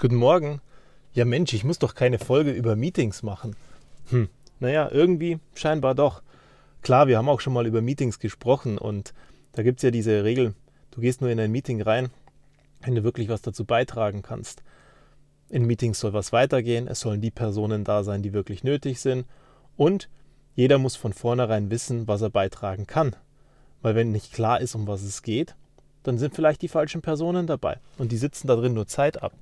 Guten 0.00 0.16
Morgen. 0.16 0.62
Ja 1.12 1.26
Mensch, 1.26 1.52
ich 1.52 1.62
muss 1.62 1.78
doch 1.78 1.94
keine 1.94 2.18
Folge 2.18 2.52
über 2.52 2.74
Meetings 2.74 3.22
machen. 3.22 3.54
Hm, 4.08 4.30
naja, 4.58 4.88
irgendwie 4.90 5.40
scheinbar 5.52 5.94
doch. 5.94 6.22
Klar, 6.80 7.06
wir 7.06 7.18
haben 7.18 7.28
auch 7.28 7.40
schon 7.40 7.52
mal 7.52 7.66
über 7.66 7.82
Meetings 7.82 8.18
gesprochen 8.18 8.78
und 8.78 9.12
da 9.52 9.62
gibt 9.62 9.80
es 9.80 9.82
ja 9.82 9.90
diese 9.90 10.24
Regel, 10.24 10.54
du 10.92 11.02
gehst 11.02 11.20
nur 11.20 11.28
in 11.28 11.38
ein 11.38 11.52
Meeting 11.52 11.82
rein, 11.82 12.08
wenn 12.80 12.94
du 12.94 13.04
wirklich 13.04 13.28
was 13.28 13.42
dazu 13.42 13.66
beitragen 13.66 14.22
kannst. 14.22 14.62
In 15.50 15.66
Meetings 15.66 16.00
soll 16.00 16.14
was 16.14 16.32
weitergehen, 16.32 16.88
es 16.88 17.00
sollen 17.00 17.20
die 17.20 17.30
Personen 17.30 17.84
da 17.84 18.02
sein, 18.02 18.22
die 18.22 18.32
wirklich 18.32 18.64
nötig 18.64 19.00
sind 19.00 19.26
und 19.76 20.08
jeder 20.54 20.78
muss 20.78 20.96
von 20.96 21.12
vornherein 21.12 21.70
wissen, 21.70 22.08
was 22.08 22.22
er 22.22 22.30
beitragen 22.30 22.86
kann. 22.86 23.16
Weil 23.82 23.96
wenn 23.96 24.12
nicht 24.12 24.32
klar 24.32 24.62
ist, 24.62 24.74
um 24.74 24.86
was 24.86 25.02
es 25.02 25.20
geht, 25.20 25.56
dann 26.04 26.16
sind 26.16 26.34
vielleicht 26.34 26.62
die 26.62 26.68
falschen 26.68 27.02
Personen 27.02 27.46
dabei 27.46 27.80
und 27.98 28.12
die 28.12 28.16
sitzen 28.16 28.46
da 28.46 28.56
drin 28.56 28.72
nur 28.72 28.86
Zeit 28.86 29.22
ab. 29.22 29.34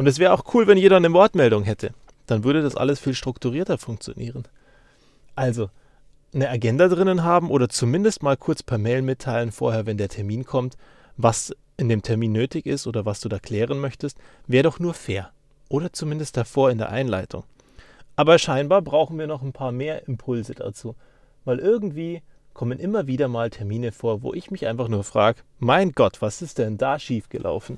Und 0.00 0.06
es 0.06 0.18
wäre 0.18 0.32
auch 0.32 0.54
cool, 0.54 0.66
wenn 0.66 0.78
jeder 0.78 0.96
eine 0.96 1.12
Wortmeldung 1.12 1.62
hätte. 1.62 1.92
Dann 2.24 2.42
würde 2.42 2.62
das 2.62 2.74
alles 2.74 2.98
viel 2.98 3.12
strukturierter 3.12 3.76
funktionieren. 3.76 4.44
Also, 5.36 5.68
eine 6.32 6.48
Agenda 6.48 6.88
drinnen 6.88 7.22
haben 7.22 7.50
oder 7.50 7.68
zumindest 7.68 8.22
mal 8.22 8.38
kurz 8.38 8.62
per 8.62 8.78
Mail 8.78 9.02
mitteilen 9.02 9.52
vorher, 9.52 9.84
wenn 9.84 9.98
der 9.98 10.08
Termin 10.08 10.46
kommt, 10.46 10.78
was 11.18 11.54
in 11.76 11.90
dem 11.90 12.00
Termin 12.00 12.32
nötig 12.32 12.64
ist 12.64 12.86
oder 12.86 13.04
was 13.04 13.20
du 13.20 13.28
da 13.28 13.38
klären 13.38 13.78
möchtest, 13.78 14.16
wäre 14.46 14.62
doch 14.62 14.78
nur 14.78 14.94
fair. 14.94 15.32
Oder 15.68 15.92
zumindest 15.92 16.34
davor 16.34 16.70
in 16.70 16.78
der 16.78 16.88
Einleitung. 16.88 17.44
Aber 18.16 18.38
scheinbar 18.38 18.80
brauchen 18.80 19.18
wir 19.18 19.26
noch 19.26 19.42
ein 19.42 19.52
paar 19.52 19.70
mehr 19.70 20.08
Impulse 20.08 20.54
dazu. 20.54 20.94
Weil 21.44 21.58
irgendwie 21.58 22.22
kommen 22.54 22.78
immer 22.78 23.06
wieder 23.06 23.28
mal 23.28 23.50
Termine 23.50 23.92
vor, 23.92 24.22
wo 24.22 24.32
ich 24.32 24.50
mich 24.50 24.66
einfach 24.66 24.88
nur 24.88 25.04
frage, 25.04 25.42
mein 25.58 25.92
Gott, 25.92 26.22
was 26.22 26.40
ist 26.40 26.56
denn 26.56 26.78
da 26.78 26.98
schiefgelaufen? 26.98 27.76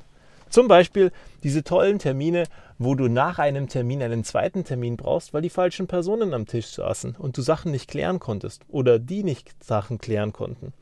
Zum 0.52 0.68
Beispiel 0.68 1.12
diese 1.44 1.64
tollen 1.64 1.98
Termine, 1.98 2.44
wo 2.76 2.94
du 2.94 3.08
nach 3.08 3.38
einem 3.38 3.68
Termin 3.70 4.02
einen 4.02 4.22
zweiten 4.22 4.64
Termin 4.64 4.98
brauchst, 4.98 5.32
weil 5.32 5.40
die 5.40 5.48
falschen 5.48 5.86
Personen 5.86 6.34
am 6.34 6.46
Tisch 6.46 6.66
saßen 6.66 7.16
und 7.16 7.38
du 7.38 7.40
Sachen 7.40 7.72
nicht 7.72 7.88
klären 7.88 8.20
konntest 8.20 8.62
oder 8.68 8.98
die 8.98 9.24
nicht 9.24 9.64
Sachen 9.64 9.96
klären 9.96 10.34
konnten. 10.34 10.74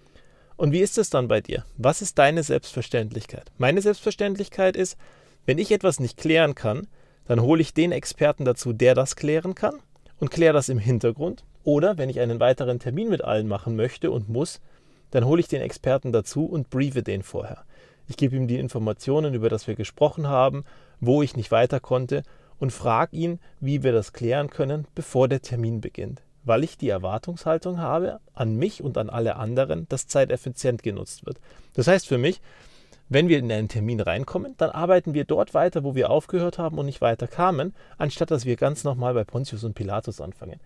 Und 0.57 0.73
wie 0.73 0.81
ist 0.81 0.99
es 0.99 1.09
dann 1.09 1.29
bei 1.29 1.41
dir? 1.41 1.65
Was 1.77 2.03
ist 2.03 2.19
deine 2.19 2.43
Selbstverständlichkeit? 2.43 3.53
Meine 3.59 3.81
Selbstverständlichkeit 3.81 4.75
ist, 4.75 4.99
wenn 5.47 5.59
ich 5.59 5.71
etwas 5.71 6.01
nicht 6.01 6.17
klären 6.17 6.57
kann, 6.57 6.89
dann 7.27 7.41
hole 7.41 7.63
ich 7.63 7.73
den 7.73 7.93
Experten 7.93 8.45
dazu, 8.45 8.73
der 8.73 8.97
das 8.97 9.15
klären 9.15 9.55
kann 9.55 9.77
und 10.19 10.33
kläre 10.33 10.53
das 10.53 10.69
im 10.69 10.79
Hintergrund. 10.79 11.45
Oder 11.63 11.97
wenn 11.97 12.11
ich 12.11 12.19
einen 12.19 12.41
weiteren 12.41 12.81
Termin 12.81 13.09
mit 13.09 13.23
allen 13.23 13.47
machen 13.47 13.77
möchte 13.77 14.11
und 14.11 14.29
muss, 14.29 14.61
dann 15.13 15.25
hole 15.27 15.39
ich 15.39 15.47
den 15.47 15.63
Experten 15.63 16.11
dazu 16.11 16.45
und 16.45 16.71
briefe 16.71 17.05
den 17.05 17.23
vorher. 17.23 17.65
Ich 18.11 18.17
gebe 18.17 18.35
ihm 18.35 18.49
die 18.49 18.59
Informationen, 18.59 19.35
über 19.35 19.49
das 19.49 19.69
wir 19.69 19.77
gesprochen 19.77 20.27
haben, 20.27 20.65
wo 20.99 21.23
ich 21.23 21.37
nicht 21.37 21.53
weiter 21.53 21.79
konnte 21.79 22.25
und 22.59 22.73
frage 22.73 23.17
ihn, 23.17 23.39
wie 23.61 23.85
wir 23.85 23.93
das 23.93 24.13
klären 24.13 24.51
können, 24.51 24.89
bevor 24.97 25.29
der 25.29 25.43
Termin 25.43 25.81
beginnt, 25.81 26.21
weil 26.43 26.65
ich 26.65 26.77
die 26.77 26.89
Erwartungshaltung 26.89 27.79
habe 27.79 28.19
an 28.35 28.57
mich 28.57 28.83
und 28.83 28.99
an 28.99 29.11
alle 29.11 29.37
anderen, 29.37 29.87
dass 29.89 30.09
Zeit 30.09 30.33
effizient 30.33 30.83
genutzt 30.83 31.25
wird. 31.25 31.39
Das 31.75 31.87
heißt 31.87 32.09
für 32.09 32.19
mich, 32.19 32.41
wenn 33.09 33.29
wir 33.29 33.39
in 33.39 33.53
einen 33.53 33.69
Termin 33.69 34.01
reinkommen, 34.01 34.57
dann 34.59 34.71
arbeiten 34.71 35.15
wir 35.15 35.25
dort 35.25 35.55
weiter, 35.55 35.85
wo 35.85 35.95
wir 35.95 36.11
aufgehört 36.11 36.59
haben 36.59 36.79
und 36.79 36.87
nicht 36.87 37.01
weiter 37.01 37.29
kamen, 37.29 37.75
anstatt 37.97 38.33
dass 38.33 38.45
wir 38.45 38.57
ganz 38.57 38.83
nochmal 38.83 39.15
bei 39.15 39.23
Pontius 39.23 39.63
und 39.63 39.75
Pilatus 39.75 40.21
anfangen. 40.21 40.59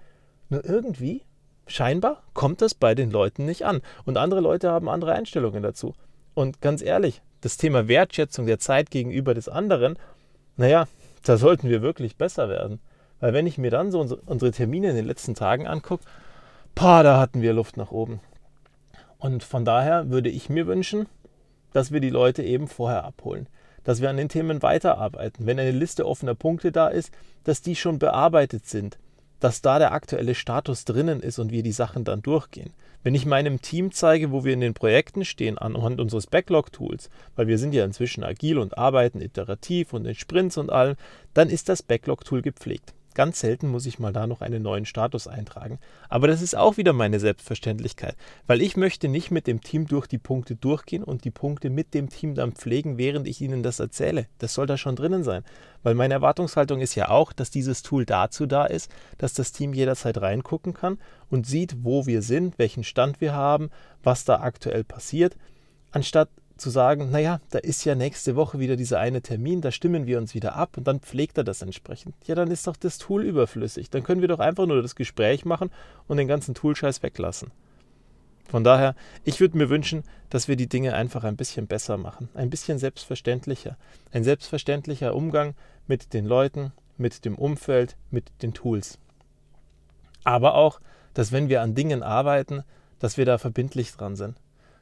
Nur 0.48 0.64
irgendwie, 0.64 1.20
scheinbar, 1.66 2.22
kommt 2.32 2.62
das 2.62 2.74
bei 2.74 2.94
den 2.94 3.10
Leuten 3.10 3.44
nicht 3.44 3.66
an. 3.66 3.82
Und 4.06 4.16
andere 4.16 4.40
Leute 4.40 4.70
haben 4.70 4.88
andere 4.88 5.12
Einstellungen 5.12 5.62
dazu. 5.62 5.92
Und 6.34 6.60
ganz 6.60 6.82
ehrlich, 6.82 7.22
das 7.44 7.58
Thema 7.58 7.88
Wertschätzung 7.88 8.46
der 8.46 8.58
Zeit 8.58 8.90
gegenüber 8.90 9.34
des 9.34 9.48
anderen, 9.48 9.98
naja, 10.56 10.88
da 11.24 11.36
sollten 11.36 11.68
wir 11.68 11.82
wirklich 11.82 12.16
besser 12.16 12.48
werden. 12.48 12.80
Weil 13.20 13.34
wenn 13.34 13.46
ich 13.46 13.58
mir 13.58 13.70
dann 13.70 13.90
so 13.90 14.00
unsere 14.26 14.50
Termine 14.50 14.90
in 14.90 14.96
den 14.96 15.04
letzten 15.04 15.34
Tagen 15.34 15.66
angucke, 15.66 16.04
pa, 16.74 17.02
da 17.02 17.20
hatten 17.20 17.42
wir 17.42 17.52
Luft 17.52 17.76
nach 17.76 17.90
oben. 17.90 18.20
Und 19.18 19.44
von 19.44 19.64
daher 19.64 20.10
würde 20.10 20.30
ich 20.30 20.48
mir 20.48 20.66
wünschen, 20.66 21.06
dass 21.72 21.92
wir 21.92 22.00
die 22.00 22.10
Leute 22.10 22.42
eben 22.42 22.66
vorher 22.66 23.04
abholen. 23.04 23.46
Dass 23.84 24.00
wir 24.00 24.08
an 24.08 24.16
den 24.16 24.30
Themen 24.30 24.62
weiterarbeiten. 24.62 25.44
Wenn 25.44 25.58
eine 25.58 25.70
Liste 25.70 26.06
offener 26.06 26.34
Punkte 26.34 26.72
da 26.72 26.88
ist, 26.88 27.12
dass 27.44 27.60
die 27.60 27.76
schon 27.76 27.98
bearbeitet 27.98 28.66
sind. 28.66 28.98
Dass 29.40 29.60
da 29.60 29.78
der 29.78 29.92
aktuelle 29.92 30.34
Status 30.34 30.86
drinnen 30.86 31.20
ist 31.20 31.38
und 31.38 31.52
wir 31.52 31.62
die 31.62 31.72
Sachen 31.72 32.04
dann 32.04 32.22
durchgehen. 32.22 32.72
Wenn 33.04 33.14
ich 33.14 33.26
meinem 33.26 33.60
Team 33.60 33.92
zeige, 33.92 34.32
wo 34.32 34.44
wir 34.44 34.54
in 34.54 34.62
den 34.62 34.72
Projekten 34.72 35.26
stehen, 35.26 35.58
anhand 35.58 36.00
unseres 36.00 36.26
Backlog-Tools, 36.26 37.10
weil 37.36 37.46
wir 37.46 37.58
sind 37.58 37.74
ja 37.74 37.84
inzwischen 37.84 38.24
agil 38.24 38.58
und 38.58 38.78
arbeiten 38.78 39.20
iterativ 39.20 39.92
und 39.92 40.06
in 40.06 40.14
Sprints 40.14 40.56
und 40.56 40.70
allem, 40.70 40.96
dann 41.34 41.50
ist 41.50 41.68
das 41.68 41.82
Backlog-Tool 41.82 42.40
gepflegt. 42.40 42.94
Ganz 43.14 43.38
selten 43.38 43.68
muss 43.68 43.86
ich 43.86 44.00
mal 44.00 44.12
da 44.12 44.26
noch 44.26 44.40
einen 44.40 44.62
neuen 44.62 44.84
Status 44.84 45.28
eintragen. 45.28 45.78
Aber 46.08 46.26
das 46.26 46.42
ist 46.42 46.56
auch 46.56 46.76
wieder 46.76 46.92
meine 46.92 47.20
Selbstverständlichkeit, 47.20 48.16
weil 48.46 48.60
ich 48.60 48.76
möchte 48.76 49.08
nicht 49.08 49.30
mit 49.30 49.46
dem 49.46 49.60
Team 49.60 49.86
durch 49.86 50.08
die 50.08 50.18
Punkte 50.18 50.56
durchgehen 50.56 51.04
und 51.04 51.24
die 51.24 51.30
Punkte 51.30 51.70
mit 51.70 51.94
dem 51.94 52.08
Team 52.08 52.34
dann 52.34 52.52
pflegen, 52.52 52.98
während 52.98 53.28
ich 53.28 53.40
ihnen 53.40 53.62
das 53.62 53.78
erzähle. 53.78 54.26
Das 54.38 54.54
soll 54.54 54.66
da 54.66 54.76
schon 54.76 54.96
drinnen 54.96 55.22
sein. 55.22 55.44
Weil 55.84 55.94
meine 55.94 56.14
Erwartungshaltung 56.14 56.80
ist 56.80 56.96
ja 56.96 57.08
auch, 57.08 57.32
dass 57.32 57.50
dieses 57.50 57.82
Tool 57.82 58.04
dazu 58.04 58.46
da 58.46 58.64
ist, 58.64 58.90
dass 59.18 59.32
das 59.32 59.52
Team 59.52 59.72
jederzeit 59.72 60.20
reingucken 60.20 60.74
kann 60.74 60.98
und 61.30 61.46
sieht, 61.46 61.84
wo 61.84 62.06
wir 62.06 62.20
sind, 62.22 62.58
welchen 62.58 62.82
Stand 62.84 63.20
wir 63.20 63.34
haben, 63.34 63.70
was 64.02 64.24
da 64.24 64.40
aktuell 64.40 64.82
passiert, 64.82 65.36
anstatt 65.92 66.28
zu 66.56 66.70
sagen, 66.70 67.10
naja, 67.10 67.40
da 67.50 67.58
ist 67.58 67.84
ja 67.84 67.94
nächste 67.94 68.36
Woche 68.36 68.58
wieder 68.58 68.76
dieser 68.76 69.00
eine 69.00 69.22
Termin, 69.22 69.60
da 69.60 69.70
stimmen 69.70 70.06
wir 70.06 70.18
uns 70.18 70.34
wieder 70.34 70.54
ab 70.54 70.76
und 70.76 70.86
dann 70.86 71.00
pflegt 71.00 71.36
er 71.36 71.44
das 71.44 71.62
entsprechend. 71.62 72.14
Ja, 72.26 72.34
dann 72.34 72.50
ist 72.50 72.66
doch 72.66 72.76
das 72.76 72.98
Tool 72.98 73.24
überflüssig. 73.24 73.90
Dann 73.90 74.04
können 74.04 74.20
wir 74.20 74.28
doch 74.28 74.38
einfach 74.38 74.66
nur 74.66 74.80
das 74.80 74.94
Gespräch 74.94 75.44
machen 75.44 75.70
und 76.06 76.16
den 76.16 76.28
ganzen 76.28 76.54
Toolscheiß 76.54 77.02
weglassen. 77.02 77.50
Von 78.48 78.62
daher, 78.62 78.94
ich 79.24 79.40
würde 79.40 79.56
mir 79.56 79.68
wünschen, 79.68 80.04
dass 80.30 80.48
wir 80.48 80.56
die 80.56 80.68
Dinge 80.68 80.94
einfach 80.94 81.24
ein 81.24 81.36
bisschen 81.36 81.66
besser 81.66 81.96
machen, 81.96 82.28
ein 82.34 82.50
bisschen 82.50 82.78
selbstverständlicher. 82.78 83.76
Ein 84.12 84.22
selbstverständlicher 84.22 85.14
Umgang 85.14 85.54
mit 85.86 86.12
den 86.12 86.26
Leuten, 86.26 86.72
mit 86.96 87.24
dem 87.24 87.36
Umfeld, 87.36 87.96
mit 88.10 88.30
den 88.42 88.54
Tools. 88.54 88.98
Aber 90.22 90.54
auch, 90.54 90.80
dass 91.14 91.32
wenn 91.32 91.48
wir 91.48 91.62
an 91.62 91.74
Dingen 91.74 92.02
arbeiten, 92.02 92.62
dass 92.98 93.16
wir 93.16 93.24
da 93.24 93.38
verbindlich 93.38 93.92
dran 93.92 94.14
sind 94.14 94.36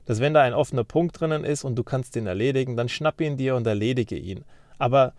dass 0.04 0.20
wenn 0.20 0.34
da 0.34 0.42
ein 0.42 0.54
offener 0.54 0.84
Punkt 0.84 1.20
drinnen 1.20 1.44
ist 1.44 1.64
und 1.64 1.76
du 1.76 1.84
kannst 1.84 2.14
den 2.14 2.26
erledigen, 2.26 2.76
dann 2.76 2.88
schnapp 2.88 3.20
ihn 3.20 3.36
dir 3.36 3.56
und 3.56 3.66
erledige 3.66 4.16
ihn. 4.16 4.44
Aber 4.78 5.12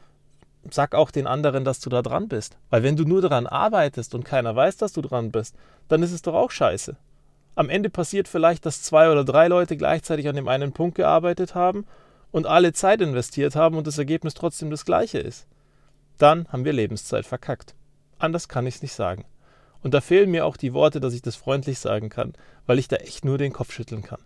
sag 0.69 0.95
auch 0.95 1.11
den 1.11 1.27
anderen, 1.27 1.65
dass 1.65 1.79
du 1.79 1.89
da 1.89 2.01
dran 2.01 2.27
bist. 2.27 2.57
Weil 2.69 2.83
wenn 2.83 2.95
du 2.95 3.03
nur 3.03 3.21
daran 3.21 3.47
arbeitest 3.47 4.15
und 4.15 4.23
keiner 4.23 4.55
weiß, 4.55 4.77
dass 4.77 4.93
du 4.93 5.01
dran 5.01 5.31
bist, 5.31 5.55
dann 5.87 6.03
ist 6.03 6.11
es 6.11 6.21
doch 6.21 6.33
auch 6.33 6.51
scheiße. 6.51 6.95
Am 7.55 7.69
Ende 7.69 7.89
passiert 7.89 8.27
vielleicht, 8.27 8.65
dass 8.65 8.81
zwei 8.81 9.11
oder 9.11 9.23
drei 9.23 9.47
Leute 9.47 9.77
gleichzeitig 9.77 10.27
an 10.27 10.35
dem 10.35 10.47
einen 10.47 10.73
Punkt 10.73 10.95
gearbeitet 10.95 11.53
haben 11.53 11.85
und 12.31 12.47
alle 12.47 12.73
Zeit 12.73 13.01
investiert 13.01 13.55
haben 13.55 13.77
und 13.77 13.85
das 13.85 13.99
Ergebnis 13.99 14.33
trotzdem 14.33 14.71
das 14.71 14.85
gleiche 14.85 15.19
ist. 15.19 15.47
Dann 16.17 16.47
haben 16.49 16.65
wir 16.65 16.73
Lebenszeit 16.73 17.25
verkackt. 17.25 17.75
Anders 18.17 18.47
kann 18.47 18.65
ich 18.65 18.75
es 18.75 18.81
nicht 18.81 18.93
sagen. 18.93 19.25
Und 19.81 19.93
da 19.93 20.01
fehlen 20.01 20.31
mir 20.31 20.45
auch 20.45 20.57
die 20.57 20.73
Worte, 20.73 20.99
dass 20.99 21.13
ich 21.13 21.21
das 21.21 21.35
freundlich 21.35 21.77
sagen 21.77 22.09
kann, 22.09 22.33
weil 22.65 22.79
ich 22.79 22.87
da 22.87 22.95
echt 22.95 23.25
nur 23.25 23.37
den 23.37 23.53
Kopf 23.53 23.71
schütteln 23.71 24.01
kann. 24.01 24.21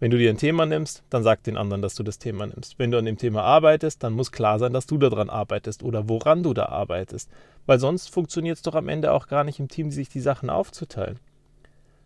Wenn 0.00 0.12
du 0.12 0.18
dir 0.18 0.30
ein 0.30 0.38
Thema 0.38 0.64
nimmst, 0.64 1.02
dann 1.10 1.24
sag 1.24 1.42
den 1.42 1.56
anderen, 1.56 1.82
dass 1.82 1.96
du 1.96 2.04
das 2.04 2.18
Thema 2.18 2.46
nimmst. 2.46 2.78
Wenn 2.78 2.92
du 2.92 2.98
an 2.98 3.04
dem 3.04 3.18
Thema 3.18 3.42
arbeitest, 3.42 4.02
dann 4.02 4.12
muss 4.12 4.30
klar 4.30 4.58
sein, 4.60 4.72
dass 4.72 4.86
du 4.86 4.96
daran 4.96 5.28
arbeitest 5.28 5.82
oder 5.82 6.08
woran 6.08 6.44
du 6.44 6.54
da 6.54 6.66
arbeitest. 6.66 7.28
Weil 7.66 7.80
sonst 7.80 8.10
funktioniert 8.10 8.56
es 8.56 8.62
doch 8.62 8.76
am 8.76 8.88
Ende 8.88 9.12
auch 9.12 9.26
gar 9.26 9.42
nicht 9.42 9.58
im 9.58 9.68
Team, 9.68 9.90
sich 9.90 10.08
die 10.08 10.20
Sachen 10.20 10.50
aufzuteilen. 10.50 11.18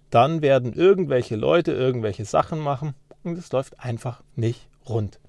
Dann 0.08 0.40
werden 0.40 0.72
irgendwelche 0.72 1.36
Leute 1.36 1.72
irgendwelche 1.72 2.24
Sachen 2.24 2.60
machen 2.60 2.94
und 3.24 3.36
es 3.36 3.52
läuft 3.52 3.78
einfach 3.78 4.22
nicht 4.36 4.68
rund. 4.88 5.20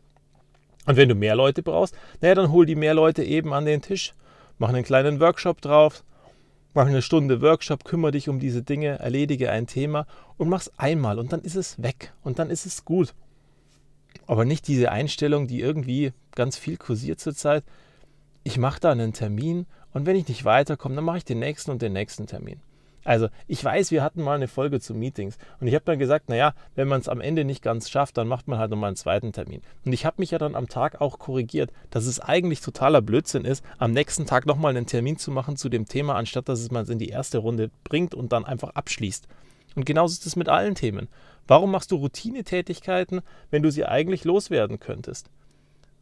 Und 0.85 0.97
wenn 0.97 1.09
du 1.09 1.15
mehr 1.15 1.35
Leute 1.35 1.63
brauchst, 1.63 1.95
naja, 2.21 2.35
dann 2.35 2.51
hol 2.51 2.65
die 2.65 2.75
mehr 2.75 2.93
Leute 2.93 3.23
eben 3.23 3.53
an 3.53 3.65
den 3.65 3.81
Tisch. 3.81 4.13
Mach 4.57 4.69
einen 4.69 4.83
kleinen 4.83 5.19
Workshop 5.19 5.61
drauf, 5.61 6.03
Mach 6.75 6.87
eine 6.87 7.03
Stunde 7.03 7.41
Workshop, 7.41 7.83
kümmere 7.83 8.11
dich 8.11 8.29
um 8.29 8.39
diese 8.39 8.63
Dinge, 8.63 8.97
erledige 8.99 9.51
ein 9.51 9.67
Thema 9.67 10.07
und 10.37 10.49
mach's 10.49 10.71
einmal 10.77 11.19
und 11.19 11.31
dann 11.31 11.41
ist 11.41 11.55
es 11.55 11.81
weg 11.81 12.13
und 12.23 12.39
dann 12.39 12.49
ist 12.49 12.65
es 12.65 12.83
gut. 12.83 13.13
Aber 14.25 14.43
nicht 14.43 14.67
diese 14.67 14.91
Einstellung, 14.91 15.47
die 15.47 15.59
irgendwie 15.59 16.13
ganz 16.33 16.57
viel 16.57 16.77
kursiert 16.77 17.19
zurzeit. 17.19 17.63
Ich 18.43 18.57
mache 18.57 18.79
da 18.79 18.91
einen 18.91 19.13
Termin 19.13 19.67
und 19.93 20.07
wenn 20.07 20.15
ich 20.15 20.27
nicht 20.27 20.45
weiterkomme, 20.45 20.95
dann 20.95 21.05
mache 21.05 21.19
ich 21.19 21.25
den 21.25 21.39
nächsten 21.39 21.69
und 21.69 21.81
den 21.81 21.93
nächsten 21.93 22.25
Termin. 22.25 22.59
Also 23.03 23.27
ich 23.47 23.63
weiß, 23.63 23.91
wir 23.91 24.03
hatten 24.03 24.21
mal 24.21 24.35
eine 24.35 24.47
Folge 24.47 24.79
zu 24.79 24.93
Meetings 24.93 25.37
und 25.59 25.67
ich 25.67 25.75
habe 25.75 25.85
dann 25.85 25.99
gesagt, 25.99 26.29
naja, 26.29 26.53
wenn 26.75 26.87
man 26.87 27.01
es 27.01 27.09
am 27.09 27.21
Ende 27.21 27.43
nicht 27.43 27.61
ganz 27.61 27.89
schafft, 27.89 28.17
dann 28.17 28.27
macht 28.27 28.47
man 28.47 28.59
halt 28.59 28.71
nochmal 28.71 28.89
einen 28.89 28.95
zweiten 28.95 29.33
Termin. 29.33 29.61
Und 29.85 29.93
ich 29.93 30.05
habe 30.05 30.15
mich 30.19 30.31
ja 30.31 30.37
dann 30.37 30.55
am 30.55 30.69
Tag 30.69 31.01
auch 31.01 31.19
korrigiert, 31.19 31.71
dass 31.89 32.05
es 32.05 32.19
eigentlich 32.19 32.61
totaler 32.61 33.01
Blödsinn 33.01 33.45
ist, 33.45 33.63
am 33.77 33.91
nächsten 33.91 34.25
Tag 34.25 34.45
nochmal 34.45 34.75
einen 34.75 34.85
Termin 34.85 35.17
zu 35.17 35.31
machen 35.31 35.57
zu 35.57 35.69
dem 35.69 35.85
Thema, 35.85 36.15
anstatt 36.15 36.47
dass 36.47 36.61
es 36.61 36.71
man 36.71 36.83
es 36.83 36.89
in 36.89 36.99
die 36.99 37.09
erste 37.09 37.39
Runde 37.39 37.69
bringt 37.83 38.15
und 38.15 38.31
dann 38.31 38.45
einfach 38.45 38.69
abschließt. 38.69 39.27
Und 39.75 39.85
genauso 39.85 40.13
ist 40.13 40.25
es 40.25 40.35
mit 40.35 40.49
allen 40.49 40.75
Themen. 40.75 41.07
Warum 41.47 41.71
machst 41.71 41.91
du 41.91 41.97
Routinetätigkeiten, 41.97 43.21
wenn 43.51 43.63
du 43.63 43.71
sie 43.71 43.85
eigentlich 43.85 44.23
loswerden 44.23 44.79
könntest? 44.79 45.29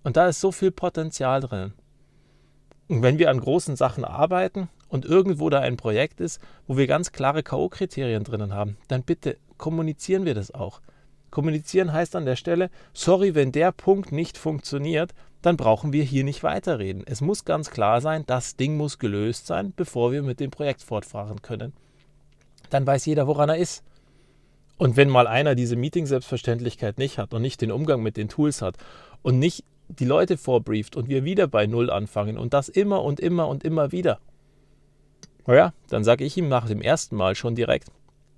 Und 0.04 0.18
da 0.18 0.28
ist 0.28 0.42
so 0.42 0.52
viel 0.52 0.72
Potenzial 0.72 1.42
drin. 1.42 1.74
Und 2.92 3.04
wenn 3.04 3.20
wir 3.20 3.30
an 3.30 3.40
großen 3.40 3.78
Sachen 3.78 4.04
arbeiten 4.04 4.68
und 4.90 5.06
irgendwo 5.06 5.50
da 5.50 5.62
ein 5.62 5.78
Projekt 5.78 6.20
ist, 6.20 6.42
wo 6.68 6.76
wir 6.76 6.88
ganz 6.88 7.14
klare 7.14 7.42
K.O.-Kriterien 7.42 8.26
drinnen 8.26 8.54
haben, 8.54 8.76
dann 8.90 9.04
bitte 9.04 9.38
kommunizieren 9.58 10.26
wir 10.26 10.36
das 10.36 10.54
auch. 10.54 10.82
Kommunizieren 11.30 11.94
heißt 11.94 12.18
an 12.18 12.26
der 12.26 12.36
Stelle, 12.36 12.70
sorry, 12.94 13.34
wenn 13.34 13.54
der 13.54 13.72
Punkt 13.72 14.12
nicht 14.12 14.38
funktioniert, 14.38 15.14
dann 15.42 15.56
brauchen 15.56 15.94
wir 15.94 16.04
hier 16.04 16.26
nicht 16.26 16.44
weiterreden. 16.44 17.04
Es 17.06 17.22
muss 17.22 17.46
ganz 17.46 17.72
klar 17.72 18.02
sein, 18.02 18.26
das 18.28 18.58
Ding 18.58 18.76
muss 18.76 19.00
gelöst 19.00 19.48
sein, 19.48 19.72
bevor 19.74 20.12
wir 20.12 20.22
mit 20.22 20.42
dem 20.42 20.52
Projekt 20.52 20.84
fortfahren 20.84 21.42
können. 21.42 21.72
Dann 22.72 22.86
weiß 22.86 23.06
jeder, 23.06 23.26
woran 23.26 23.48
er 23.48 23.56
ist. 23.56 23.86
Und 24.78 24.98
wenn 24.98 25.08
mal 25.08 25.28
einer 25.28 25.56
diese 25.56 25.78
Meeting-Selbstverständlichkeit 25.78 26.98
nicht 26.98 27.20
hat 27.20 27.34
und 27.34 27.42
nicht 27.42 27.62
den 27.62 27.72
Umgang 27.72 28.04
mit 28.04 28.18
den 28.18 28.28
Tools 28.28 28.62
hat 28.62 28.76
und 29.22 29.40
nicht 29.40 29.64
die 30.00 30.06
Leute 30.06 30.38
vorbrieft 30.38 30.96
und 30.96 31.10
wir 31.10 31.24
wieder 31.24 31.48
bei 31.48 31.68
Null 31.68 31.90
anfangen 31.90 32.38
und 32.38 32.54
das 32.54 32.70
immer 32.70 33.04
und 33.04 33.20
immer 33.20 33.48
und 33.48 33.64
immer 33.64 33.92
wieder, 33.92 34.20
naja, 35.48 35.74
dann 35.90 36.04
sage 36.04 36.24
ich 36.24 36.38
ihm 36.38 36.50
nach 36.50 36.68
dem 36.68 36.82
ersten 36.82 37.16
Mal 37.16 37.36
schon 37.36 37.56
direkt, 37.56 37.90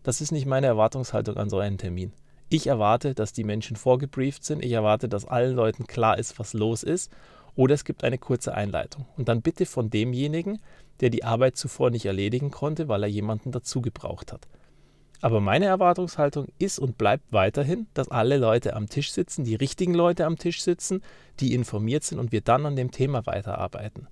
das 0.03 0.21
ist 0.21 0.31
nicht 0.31 0.45
meine 0.45 0.67
Erwartungshaltung 0.67 1.37
an 1.37 1.49
so 1.49 1.59
einen 1.59 1.77
Termin. 1.77 2.13
Ich 2.49 2.67
erwarte, 2.67 3.13
dass 3.13 3.33
die 3.33 3.43
Menschen 3.43 3.75
vorgebrieft 3.75 4.43
sind, 4.43 4.63
ich 4.63 4.71
erwarte, 4.71 5.09
dass 5.09 5.25
allen 5.25 5.55
Leuten 5.55 5.87
klar 5.87 6.17
ist, 6.17 6.39
was 6.39 6.53
los 6.53 6.83
ist, 6.83 7.11
oder 7.55 7.73
es 7.73 7.85
gibt 7.85 8.03
eine 8.03 8.17
kurze 8.17 8.53
Einleitung. 8.53 9.05
Und 9.17 9.27
dann 9.27 9.41
bitte 9.41 9.65
von 9.65 9.89
demjenigen, 9.89 10.59
der 11.01 11.09
die 11.09 11.23
Arbeit 11.23 11.57
zuvor 11.57 11.89
nicht 11.89 12.05
erledigen 12.05 12.51
konnte, 12.51 12.87
weil 12.87 13.03
er 13.03 13.09
jemanden 13.09 13.51
dazu 13.51 13.81
gebraucht 13.81 14.31
hat. 14.31 14.47
Aber 15.23 15.39
meine 15.39 15.67
Erwartungshaltung 15.67 16.47
ist 16.59 16.79
und 16.79 16.97
bleibt 16.97 17.31
weiterhin, 17.31 17.87
dass 17.93 18.11
alle 18.11 18.35
Leute 18.35 18.75
am 18.75 18.89
Tisch 18.89 19.13
sitzen, 19.13 19.45
die 19.45 19.55
richtigen 19.55 19.93
Leute 19.93 20.25
am 20.25 20.37
Tisch 20.37 20.61
sitzen, 20.61 21.01
die 21.39 21.53
informiert 21.53 22.03
sind 22.03 22.19
und 22.19 22.33
wir 22.33 22.41
dann 22.41 22.65
an 22.65 22.75
dem 22.75 22.91
Thema 22.91 23.25
weiterarbeiten. 23.25 24.09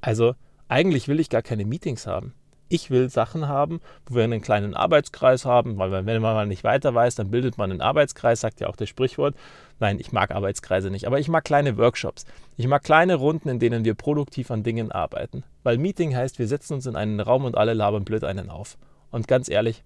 Also 0.00 0.36
eigentlich 0.68 1.08
will 1.08 1.18
ich 1.18 1.30
gar 1.30 1.42
keine 1.42 1.64
Meetings 1.64 2.06
haben. 2.06 2.32
Ich 2.68 2.92
will 2.92 3.10
Sachen 3.10 3.48
haben, 3.48 3.80
wo 4.06 4.14
wir 4.14 4.22
einen 4.22 4.40
kleinen 4.40 4.74
Arbeitskreis 4.74 5.44
haben, 5.44 5.78
weil 5.78 5.90
wenn 5.90 6.22
man 6.22 6.34
mal 6.34 6.46
nicht 6.46 6.62
weiter 6.62 6.94
weiß, 6.94 7.16
dann 7.16 7.32
bildet 7.32 7.58
man 7.58 7.72
einen 7.72 7.80
Arbeitskreis, 7.80 8.40
sagt 8.40 8.60
ja 8.60 8.68
auch 8.68 8.76
das 8.76 8.88
Sprichwort. 8.88 9.34
Nein, 9.80 9.98
ich 9.98 10.12
mag 10.12 10.30
Arbeitskreise 10.30 10.92
nicht, 10.92 11.08
aber 11.08 11.18
ich 11.18 11.28
mag 11.28 11.42
kleine 11.42 11.76
Workshops. 11.76 12.24
Ich 12.56 12.68
mag 12.68 12.84
kleine 12.84 13.16
Runden, 13.16 13.48
in 13.48 13.58
denen 13.58 13.84
wir 13.84 13.94
produktiv 13.94 14.52
an 14.52 14.62
Dingen 14.62 14.92
arbeiten. 14.92 15.42
Weil 15.64 15.78
Meeting 15.78 16.14
heißt, 16.14 16.38
wir 16.38 16.46
setzen 16.46 16.74
uns 16.74 16.86
in 16.86 16.94
einen 16.94 17.18
Raum 17.18 17.46
und 17.46 17.58
alle 17.58 17.74
labern 17.74 18.04
blöd 18.04 18.22
einen 18.22 18.48
auf. 18.48 18.78
Und 19.10 19.26
ganz 19.26 19.50
ehrlich, 19.50 19.82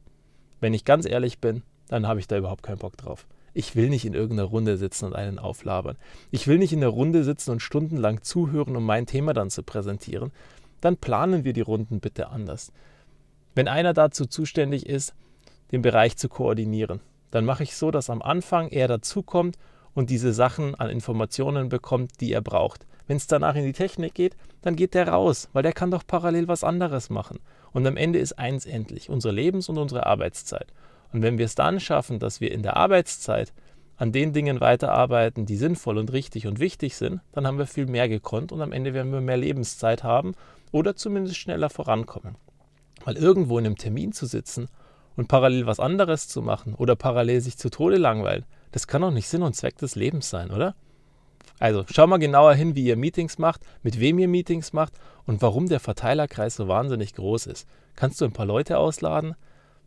wenn 0.60 0.74
ich 0.74 0.84
ganz 0.84 1.06
ehrlich 1.06 1.38
bin, 1.38 1.62
dann 1.88 2.06
habe 2.06 2.20
ich 2.20 2.28
da 2.28 2.36
überhaupt 2.36 2.62
keinen 2.62 2.78
Bock 2.78 2.96
drauf. 2.96 3.26
Ich 3.54 3.74
will 3.74 3.88
nicht 3.88 4.04
in 4.04 4.14
irgendeiner 4.14 4.48
Runde 4.48 4.76
sitzen 4.76 5.06
und 5.06 5.14
einen 5.14 5.38
auflabern. 5.38 5.96
Ich 6.30 6.46
will 6.46 6.58
nicht 6.58 6.72
in 6.72 6.80
der 6.80 6.90
Runde 6.90 7.24
sitzen 7.24 7.52
und 7.52 7.60
stundenlang 7.60 8.22
zuhören, 8.22 8.76
um 8.76 8.84
mein 8.84 9.06
Thema 9.06 9.32
dann 9.32 9.50
zu 9.50 9.62
präsentieren. 9.62 10.30
Dann 10.80 10.98
planen 10.98 11.44
wir 11.44 11.54
die 11.54 11.62
Runden 11.62 12.00
bitte 12.00 12.28
anders. 12.28 12.70
Wenn 13.54 13.68
einer 13.68 13.94
dazu 13.94 14.26
zuständig 14.26 14.86
ist, 14.86 15.14
den 15.72 15.80
Bereich 15.80 16.18
zu 16.18 16.28
koordinieren, 16.28 17.00
dann 17.30 17.46
mache 17.46 17.62
ich 17.62 17.76
so, 17.76 17.90
dass 17.90 18.10
am 18.10 18.20
Anfang 18.20 18.68
er 18.68 18.88
dazukommt 18.88 19.56
und 19.94 20.10
diese 20.10 20.34
Sachen 20.34 20.74
an 20.74 20.90
Informationen 20.90 21.70
bekommt, 21.70 22.20
die 22.20 22.32
er 22.32 22.42
braucht. 22.42 22.86
Wenn 23.06 23.16
es 23.16 23.26
danach 23.26 23.54
in 23.54 23.64
die 23.64 23.72
Technik 23.72 24.14
geht, 24.14 24.36
dann 24.60 24.76
geht 24.76 24.94
der 24.94 25.08
raus, 25.08 25.48
weil 25.52 25.62
der 25.62 25.72
kann 25.72 25.90
doch 25.90 26.06
parallel 26.06 26.48
was 26.48 26.64
anderes 26.64 27.08
machen. 27.08 27.38
Und 27.76 27.86
am 27.86 27.98
Ende 27.98 28.18
ist 28.18 28.38
eins 28.38 28.64
endlich, 28.64 29.10
unsere 29.10 29.34
Lebens- 29.34 29.68
und 29.68 29.76
unsere 29.76 30.06
Arbeitszeit. 30.06 30.72
Und 31.12 31.20
wenn 31.20 31.36
wir 31.36 31.44
es 31.44 31.56
dann 31.56 31.78
schaffen, 31.78 32.18
dass 32.18 32.40
wir 32.40 32.50
in 32.50 32.62
der 32.62 32.78
Arbeitszeit 32.78 33.52
an 33.98 34.12
den 34.12 34.32
Dingen 34.32 34.62
weiterarbeiten, 34.62 35.44
die 35.44 35.58
sinnvoll 35.58 35.98
und 35.98 36.10
richtig 36.10 36.46
und 36.46 36.58
wichtig 36.58 36.96
sind, 36.96 37.20
dann 37.32 37.46
haben 37.46 37.58
wir 37.58 37.66
viel 37.66 37.84
mehr 37.84 38.08
gekonnt 38.08 38.50
und 38.50 38.62
am 38.62 38.72
Ende 38.72 38.94
werden 38.94 39.12
wir 39.12 39.20
mehr 39.20 39.36
Lebenszeit 39.36 40.04
haben 40.04 40.32
oder 40.72 40.96
zumindest 40.96 41.36
schneller 41.36 41.68
vorankommen. 41.68 42.36
Weil 43.04 43.18
irgendwo 43.18 43.58
in 43.58 43.66
einem 43.66 43.76
Termin 43.76 44.12
zu 44.12 44.24
sitzen 44.24 44.68
und 45.14 45.28
parallel 45.28 45.66
was 45.66 45.78
anderes 45.78 46.28
zu 46.28 46.40
machen 46.40 46.74
oder 46.76 46.96
parallel 46.96 47.42
sich 47.42 47.58
zu 47.58 47.68
Tode 47.68 47.98
langweilen, 47.98 48.46
das 48.72 48.86
kann 48.86 49.02
doch 49.02 49.10
nicht 49.10 49.28
Sinn 49.28 49.42
und 49.42 49.54
Zweck 49.54 49.76
des 49.76 49.96
Lebens 49.96 50.30
sein, 50.30 50.50
oder? 50.50 50.76
Also 51.58 51.84
schau 51.90 52.06
mal 52.06 52.18
genauer 52.18 52.54
hin, 52.54 52.74
wie 52.74 52.84
ihr 52.84 52.96
Meetings 52.96 53.38
macht, 53.38 53.62
mit 53.82 53.98
wem 53.98 54.18
ihr 54.18 54.28
Meetings 54.28 54.72
macht 54.72 54.92
und 55.24 55.42
warum 55.42 55.68
der 55.68 55.80
Verteilerkreis 55.80 56.56
so 56.56 56.68
wahnsinnig 56.68 57.14
groß 57.14 57.46
ist. 57.46 57.66
Kannst 57.94 58.20
du 58.20 58.26
ein 58.26 58.32
paar 58.32 58.46
Leute 58.46 58.78
ausladen? 58.78 59.34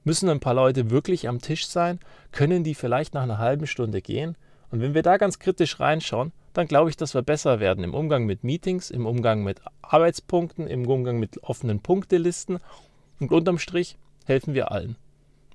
Müssen 0.04 0.30
ein 0.30 0.40
paar 0.40 0.54
Leute 0.54 0.90
wirklich 0.90 1.28
am 1.28 1.42
Tisch 1.42 1.68
sein? 1.68 2.00
Können 2.32 2.64
die 2.64 2.74
vielleicht 2.74 3.14
nach 3.14 3.24
einer 3.24 3.38
halben 3.38 3.68
Stunde 3.68 4.02
gehen? 4.02 4.36
Und 4.72 4.82
wenn 4.82 4.94
wir 4.94 5.04
da 5.04 5.18
ganz 5.18 5.40
kritisch 5.40 5.80
reinschauen, 5.80 6.32
dann 6.54 6.68
glaube 6.68 6.90
ich, 6.90 6.98
dass 6.98 7.14
wir 7.14 7.22
besser 7.22 7.60
werden 7.60 7.84
im 7.84 7.94
Umgang 7.94 8.26
mit 8.26 8.44
Meetings, 8.44 8.90
im 8.90 9.06
Umgang 9.06 9.44
mit 9.44 9.62
Arbeitspunkten, 9.82 10.68
im 10.68 10.88
Umgang 10.88 11.20
mit 11.20 11.44
offenen 11.44 11.82
Punktelisten 11.82 12.60
und 13.20 13.32
unterm 13.32 13.60
Strich 13.60 13.98
helfen 14.26 14.54
wir 14.54 14.72
allen. 14.72 14.96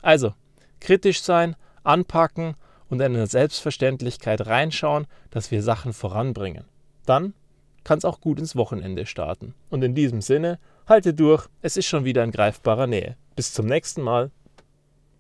Also, 0.03 0.35
kritisch 0.81 1.23
sein, 1.23 1.57
anpacken 1.83 2.55
und 2.95 3.01
in 3.01 3.17
eine 3.17 3.27
Selbstverständlichkeit 3.27 4.47
reinschauen, 4.47 5.09
dass 5.31 5.51
wir 5.51 5.65
Sachen 5.65 5.93
voranbringen. 5.93 6.65
Dann 7.07 7.35
kann 7.83 7.99
es 7.99 8.05
auch 8.05 8.21
gut 8.21 8.39
ins 8.39 8.55
Wochenende 8.55 9.05
starten. 9.05 9.53
Und 9.69 9.83
in 9.83 9.97
diesem 9.97 10.23
Sinne, 10.23 10.61
halte 10.87 11.13
durch, 11.13 11.49
es 11.61 11.77
ist 11.77 11.87
schon 11.87 12.05
wieder 12.05 12.23
in 12.23 12.31
greifbarer 12.31 12.87
Nähe. 12.87 13.17
Bis 13.35 13.53
zum 13.53 13.67
nächsten 13.67 14.01
Mal. 14.01 14.31